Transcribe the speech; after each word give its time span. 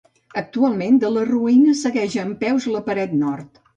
Actualment, 0.41 0.95
de 1.03 1.11
les 1.17 1.29
ruïnes 1.33 1.85
segueix 1.87 2.17
en 2.25 2.33
peus 2.43 2.67
la 2.77 2.83
paret 2.89 3.15
nord. 3.27 3.65